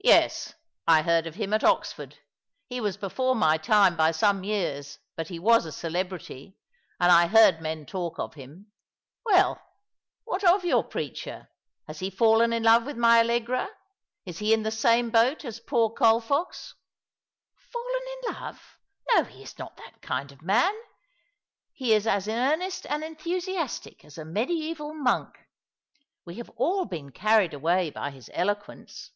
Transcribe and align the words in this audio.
"Yes, 0.18 0.54
I 0.86 1.02
heard 1.02 1.26
of 1.26 1.34
him 1.34 1.52
at 1.52 1.64
Oxford. 1.64 2.16
He 2.68 2.80
was 2.80 2.96
before 2.96 3.34
my 3.34 3.56
time 3.58 3.96
by 3.96 4.12
some 4.12 4.44
years; 4.44 5.00
but 5.16 5.26
he 5.26 5.40
was 5.40 5.66
a 5.66 5.72
celebrity, 5.72 6.56
and 7.00 7.10
I 7.10 7.26
heard 7.26 7.60
men 7.60 7.84
talk 7.84 8.16
of 8.20 8.34
him. 8.34 8.70
Well, 9.26 9.60
what 10.22 10.44
of 10.44 10.64
your 10.64 10.84
preacher? 10.84 11.48
Has 11.88 11.98
he 11.98 12.10
fallen 12.10 12.52
in 12.52 12.62
love 12.62 12.86
with 12.86 12.96
my 12.96 13.18
Allegra— 13.18 13.68
is 14.24 14.38
he 14.38 14.52
in 14.54 14.62
the 14.62 14.70
same 14.70 15.10
boat 15.10 15.44
as 15.44 15.58
poor 15.58 15.90
Colfox?"" 15.90 16.74
Fallen 17.72 18.02
in 18.22 18.34
love 18.34 18.78
I 19.10 19.16
No, 19.18 19.24
he 19.24 19.42
is 19.42 19.58
not 19.58 19.76
that 19.78 20.00
kind 20.00 20.30
of 20.30 20.42
man. 20.42 20.76
He 21.72 21.92
is 21.92 22.06
as 22.06 22.28
earnest 22.28 22.86
and 22.88 23.02
enthusiastic 23.02 24.04
as 24.04 24.16
a 24.16 24.24
mediaeval 24.24 24.94
monk. 24.94 25.36
We 26.24 26.36
have 26.36 26.50
all 26.50 26.84
been 26.84 27.10
carried 27.10 27.52
away 27.52 27.90
by 27.90 28.12
his 28.12 28.30
eloquence. 28.32 29.10